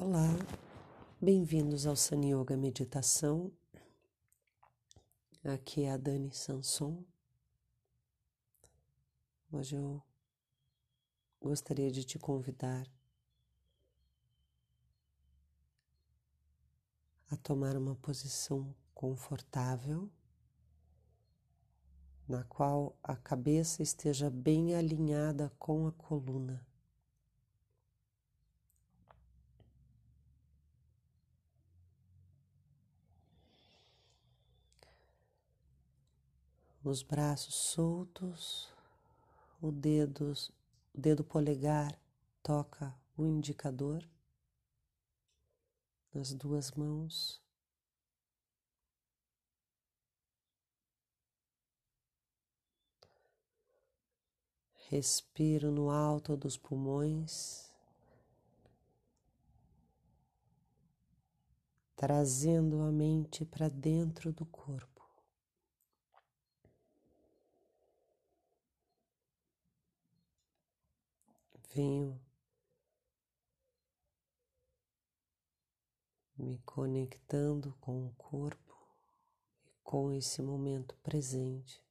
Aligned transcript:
Olá, 0.00 0.28
bem-vindos 1.20 1.84
ao 1.84 1.96
Sun 1.96 2.22
Yoga 2.22 2.56
Meditação. 2.56 3.50
Aqui 5.42 5.82
é 5.82 5.90
a 5.90 5.96
Dani 5.96 6.32
Sanson. 6.32 7.02
Hoje 9.50 9.74
eu 9.74 10.00
gostaria 11.40 11.90
de 11.90 12.04
te 12.04 12.16
convidar 12.16 12.86
a 17.28 17.36
tomar 17.36 17.76
uma 17.76 17.96
posição 17.96 18.72
confortável, 18.94 20.08
na 22.28 22.44
qual 22.44 22.96
a 23.02 23.16
cabeça 23.16 23.82
esteja 23.82 24.30
bem 24.30 24.76
alinhada 24.76 25.52
com 25.58 25.88
a 25.88 25.92
coluna. 25.92 26.67
Os 36.88 37.02
braços 37.02 37.54
soltos, 37.54 38.72
o 39.60 39.70
dedo, 39.70 40.32
o 40.94 41.00
dedo 41.00 41.22
polegar 41.22 42.00
toca 42.42 42.94
o 43.16 43.26
indicador 43.26 44.08
nas 46.14 46.32
duas 46.32 46.72
mãos. 46.72 47.42
Respiro 54.88 55.70
no 55.70 55.90
alto 55.90 56.34
dos 56.34 56.56
pulmões, 56.56 57.70
trazendo 61.94 62.80
a 62.80 62.90
mente 62.90 63.44
para 63.44 63.68
dentro 63.68 64.32
do 64.32 64.46
corpo. 64.46 64.97
Venho 71.74 72.20
me 76.36 76.58
conectando 76.64 77.74
com 77.80 78.06
o 78.06 78.14
corpo 78.14 78.76
e 79.66 79.70
com 79.82 80.12
esse 80.12 80.40
momento 80.40 80.96
presente. 81.02 81.87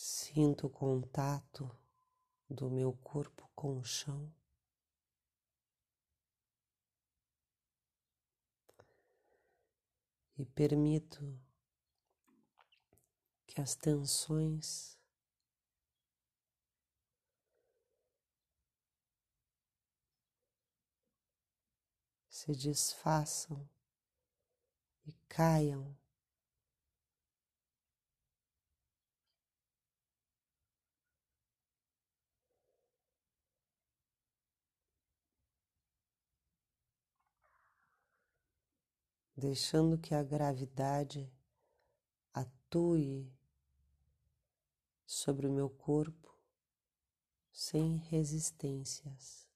Sinto 0.00 0.68
o 0.68 0.70
contato 0.70 1.68
do 2.48 2.70
meu 2.70 2.92
corpo 2.92 3.50
com 3.52 3.80
o 3.80 3.84
chão. 3.84 4.32
E 10.38 10.46
permito 10.46 11.36
que 13.44 13.60
as 13.60 13.74
tensões 13.74 14.96
se 22.28 22.52
desfaçam 22.52 23.68
e 25.04 25.12
caiam 25.28 25.92
deixando 39.38 39.96
que 39.96 40.16
a 40.16 40.22
gravidade 40.22 41.32
atue 42.34 43.32
sobre 45.06 45.46
o 45.46 45.52
meu 45.52 45.70
corpo 45.70 46.36
sem 47.52 47.98
resistências. 48.10 49.47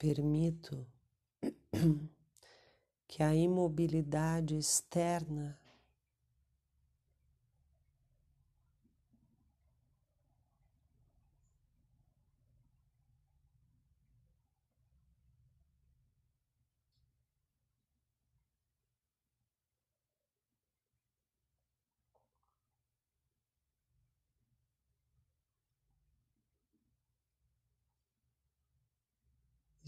Permito 0.00 0.86
que 3.06 3.22
a 3.22 3.34
imobilidade 3.34 4.56
externa 4.56 5.60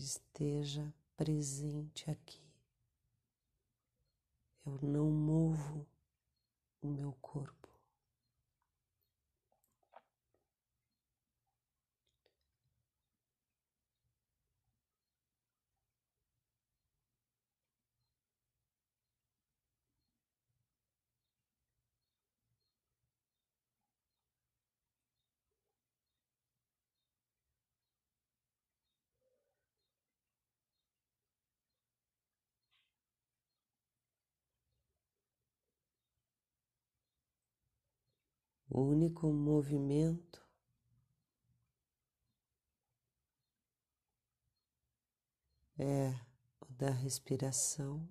esteja 0.03 0.93
presente 1.16 2.10
aqui. 2.10 2.43
Eu 4.66 4.78
não 4.83 5.10
movo 5.10 5.87
o 6.81 6.89
meu 6.89 7.13
corpo. 7.21 7.69
O 38.74 38.80
único 38.80 39.30
movimento 39.30 40.42
é 45.78 46.19
da 46.71 46.89
respiração. 46.89 48.09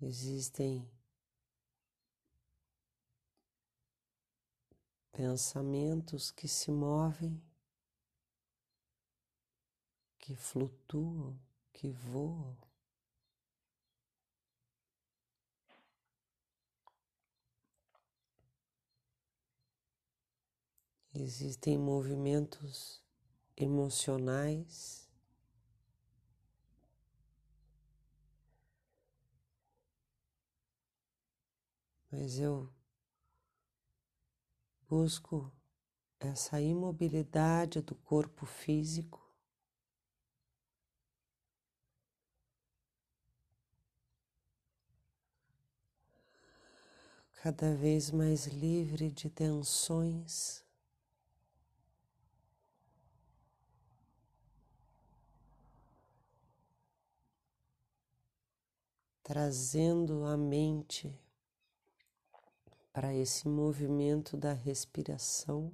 Existem 0.00 0.90
pensamentos 5.12 6.30
que 6.30 6.48
se 6.48 6.70
movem, 6.70 7.38
que 10.18 10.34
flutuam, 10.34 11.38
que 11.70 11.90
voam. 11.90 12.56
Existem 21.14 21.78
movimentos 21.78 23.00
emocionais 23.56 25.04
mas 32.16 32.38
eu 32.38 32.70
busco 34.88 35.52
essa 36.20 36.60
imobilidade 36.60 37.80
do 37.80 37.94
corpo 37.96 38.46
físico. 38.46 39.20
Cada 47.42 47.74
vez 47.74 48.10
mais 48.10 48.46
livre 48.46 49.10
de 49.10 49.28
tensões. 49.28 50.63
Trazendo 59.26 60.26
a 60.26 60.36
mente 60.36 61.18
para 62.92 63.14
esse 63.14 63.48
movimento 63.48 64.36
da 64.36 64.52
respiração. 64.52 65.72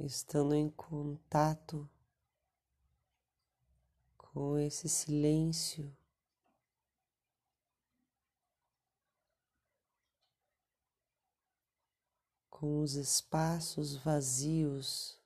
Estando 0.00 0.54
em 0.54 0.68
contato 0.70 1.88
com 4.16 4.58
esse 4.58 4.88
silêncio. 4.88 5.94
Com 12.50 12.80
os 12.80 12.94
espaços 12.94 13.96
vazios 13.96 15.20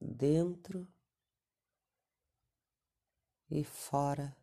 dentro 0.00 0.86
e 3.50 3.64
fora. 3.64 4.41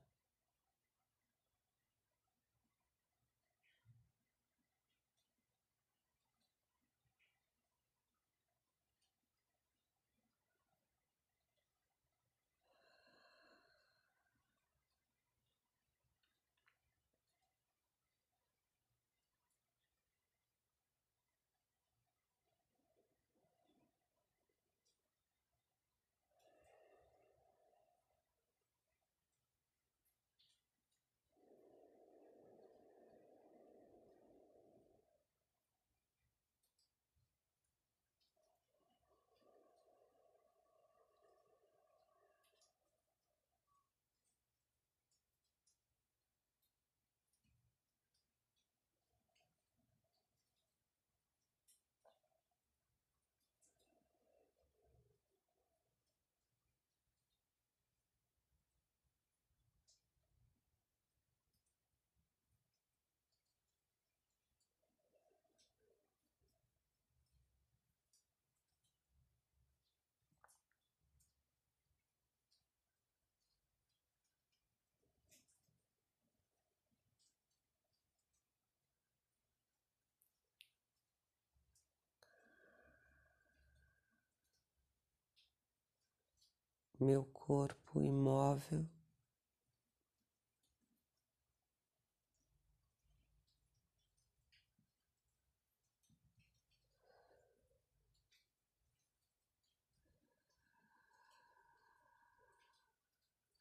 Meu 86.99 87.25
corpo 87.25 88.01
imóvel. 88.01 88.85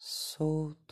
Solto. 0.00 0.87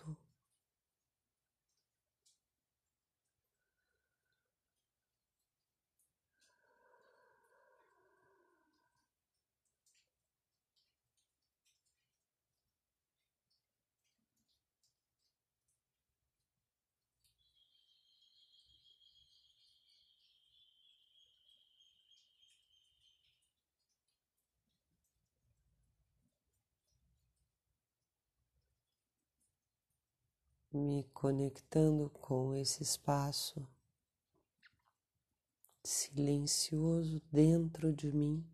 Me 30.77 31.05
conectando 31.15 32.11
com 32.11 32.55
esse 32.55 32.83
espaço 32.83 33.67
silencioso 35.83 37.23
dentro 37.33 37.93
de 37.93 38.13
mim. 38.13 38.45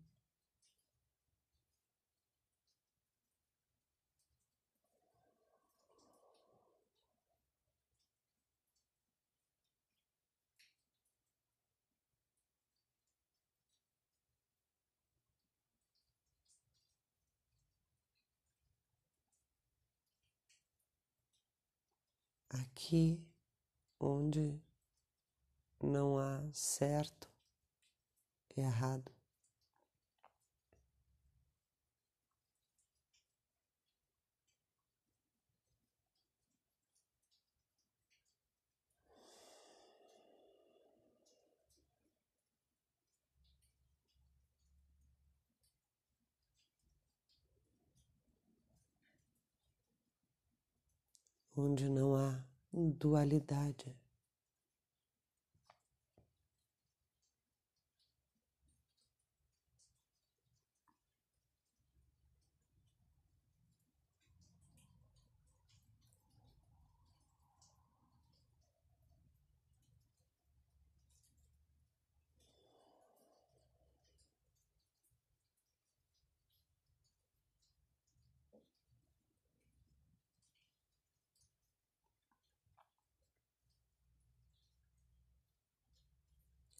Aqui 22.53 23.25
onde 23.99 24.61
não 25.81 26.17
há 26.17 26.41
certo 26.53 27.29
e 28.55 28.61
errado. 28.61 29.11
Onde 51.55 51.87
não 51.89 52.15
há 52.15 52.43
dualidade. 52.73 53.95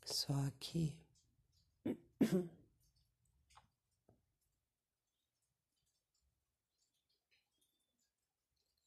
Só 0.06 0.34
aqui. 0.48 0.96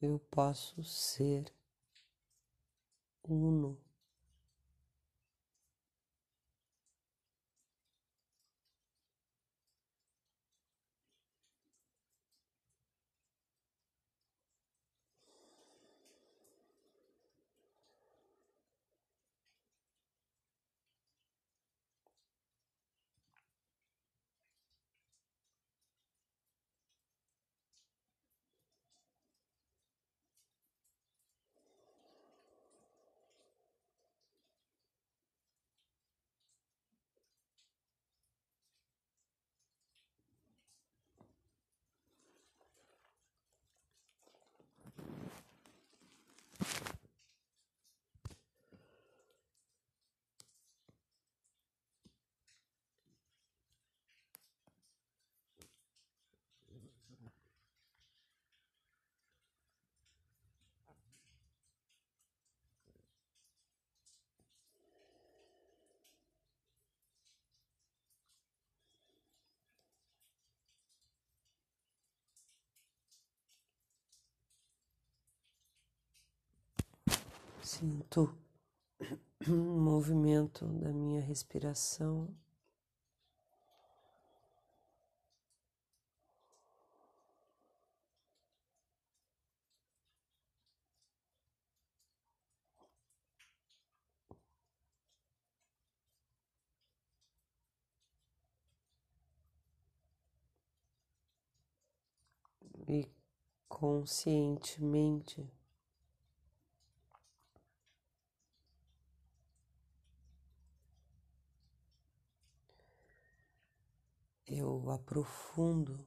Eu 0.01 0.19
posso 0.31 0.83
ser 0.85 1.53
uno. 3.29 3.86
Sinto 77.67 78.33
o 79.49 79.51
movimento 79.51 80.65
da 80.79 80.93
minha 80.93 81.21
respiração. 81.21 82.33
E 102.87 103.11
conscientemente 103.69 105.51
eu 114.47 114.91
aprofundo 114.91 116.07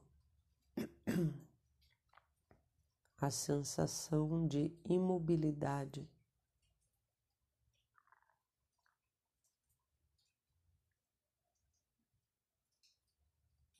a 3.20 3.30
sensação 3.30 4.46
de 4.46 4.72
imobilidade. 4.84 6.08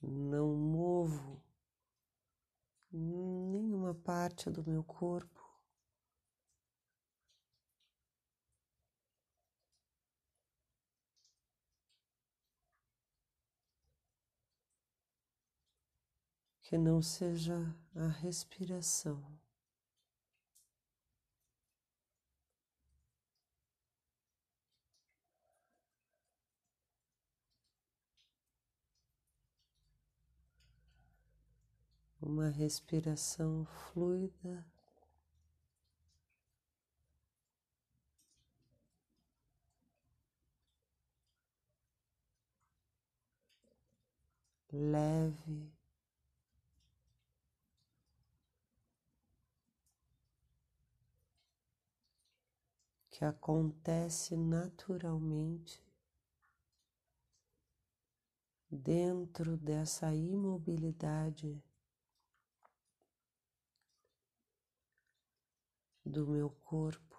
Não 0.01 0.55
movo 0.55 1.41
nenhuma 2.91 3.95
parte 3.95 4.49
do 4.49 4.63
meu 4.63 4.83
corpo. 4.83 5.40
Que 16.71 16.77
não 16.77 17.01
seja 17.01 17.75
a 17.93 18.07
respiração. 18.07 19.21
Uma 32.21 32.47
respiração 32.47 33.65
fluida. 33.65 34.65
Leve. 44.71 45.70
Que 53.21 53.25
acontece 53.25 54.35
naturalmente 54.35 55.79
dentro 58.67 59.55
dessa 59.57 60.11
imobilidade 60.11 61.63
do 66.03 66.25
meu 66.25 66.49
corpo. 66.49 67.10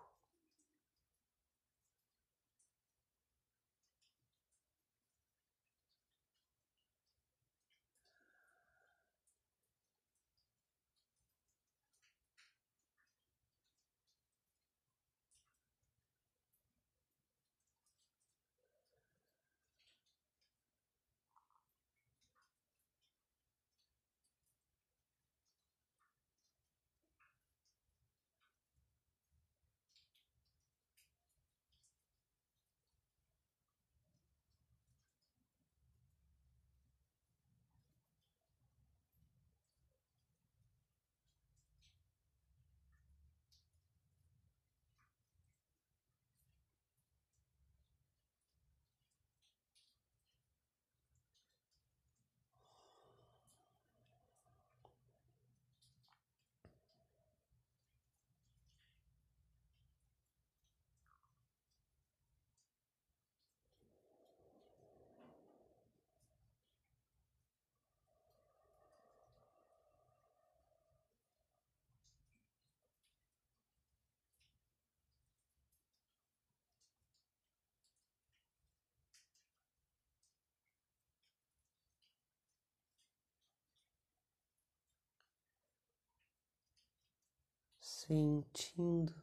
Sentindo 88.06 89.14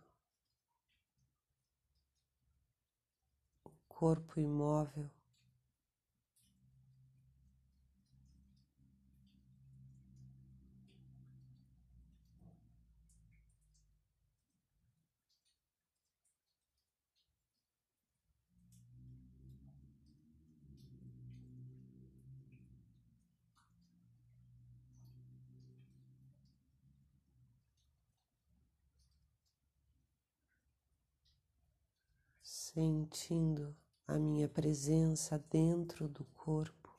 o 3.66 3.72
corpo 3.90 4.40
imóvel. 4.40 5.12
Sentindo 32.74 33.76
a 34.08 34.16
minha 34.20 34.48
presença 34.48 35.44
dentro 35.50 36.08
do 36.08 36.24
corpo. 36.36 36.94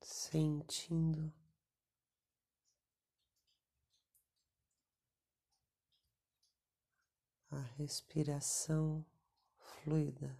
Sentindo 0.00 1.30
respiração 7.76 9.04
fluida. 9.58 10.36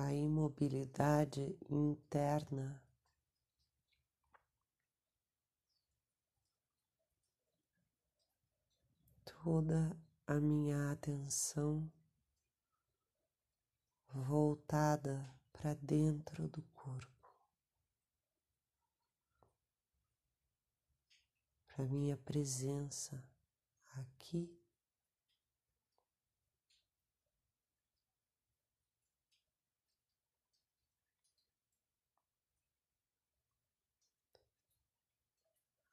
A 0.00 0.12
imobilidade 0.12 1.58
interna. 1.68 2.80
Toda 9.24 9.96
a 10.26 10.34
minha 10.34 10.92
atenção 10.92 11.90
voltada 14.12 15.34
para 15.52 15.74
dentro 15.74 16.48
do 16.48 16.62
corpo, 16.74 17.34
para 21.66 21.84
minha 21.86 22.16
presença 22.16 23.22
aqui 23.94 24.58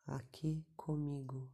aqui 0.07 0.65
comigo. 0.75 1.51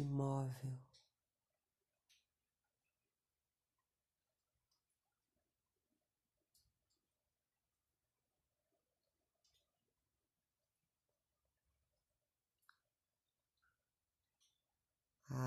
Imóvel. 0.00 0.75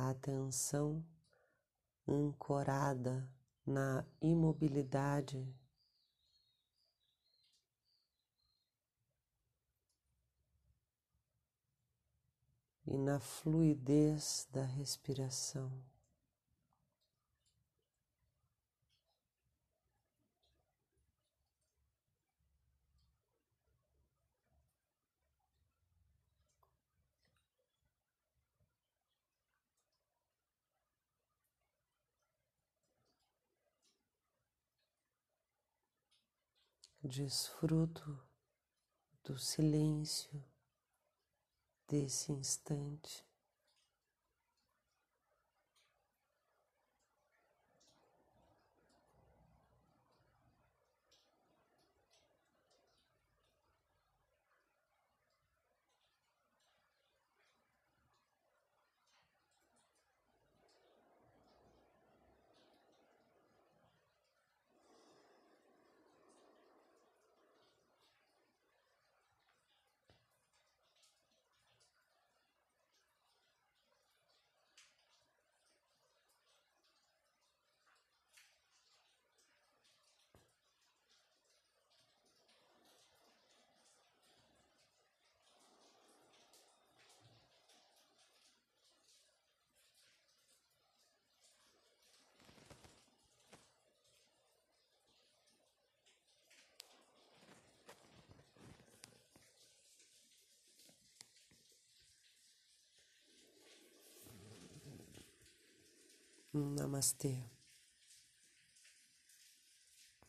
Atenção 0.10 1.06
ancorada 2.08 3.30
na 3.66 4.04
imobilidade. 4.22 5.48
E 12.86 12.98
na 12.98 13.20
fluidez 13.20 14.48
da 14.52 14.64
respiração. 14.64 15.72
Desfruto 37.04 38.20
do 39.24 39.38
silêncio 39.38 40.44
desse 41.88 42.32
instante. 42.32 43.29
Namastê. 106.78 107.36